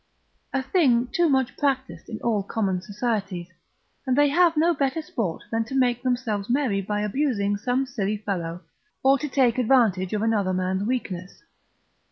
[0.51, 3.49] A thing too much practised in all common societies,
[4.07, 8.17] and they have no better sport than to make themselves merry by abusing some silly
[8.17, 8.61] fellow,
[9.03, 11.43] or to take advantage of another man's weakness.